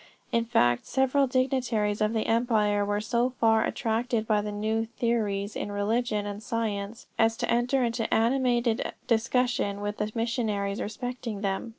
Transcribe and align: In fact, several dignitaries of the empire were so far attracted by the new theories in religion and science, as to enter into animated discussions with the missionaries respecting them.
In 0.31 0.45
fact, 0.45 0.87
several 0.87 1.27
dignitaries 1.27 2.01
of 2.01 2.11
the 2.13 2.25
empire 2.25 2.83
were 2.83 2.99
so 3.01 3.29
far 3.39 3.63
attracted 3.63 4.25
by 4.25 4.41
the 4.41 4.51
new 4.51 4.85
theories 4.87 5.55
in 5.55 5.71
religion 5.71 6.25
and 6.25 6.41
science, 6.41 7.05
as 7.19 7.37
to 7.37 7.51
enter 7.51 7.83
into 7.83 8.11
animated 8.11 8.93
discussions 9.05 9.79
with 9.79 9.97
the 9.97 10.11
missionaries 10.15 10.81
respecting 10.81 11.41
them. 11.41 11.69